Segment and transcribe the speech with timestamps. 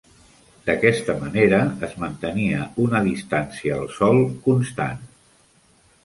[0.67, 1.57] D'aquesta manera,
[1.87, 5.05] es mantenia una distància al sòl constant.